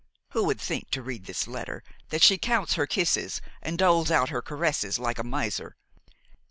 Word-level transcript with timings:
Who 0.29 0.45
would 0.45 0.59
think, 0.59 0.89
to 0.93 1.03
read 1.03 1.25
this 1.25 1.47
letter, 1.47 1.83
that 2.09 2.23
she 2.23 2.39
counts 2.39 2.73
her 2.73 2.87
kisses 2.87 3.39
and 3.61 3.77
doles 3.77 4.09
out 4.09 4.29
her 4.29 4.41
caresses 4.41 4.97
like 4.97 5.19
a 5.19 5.23
miser!" 5.23 5.75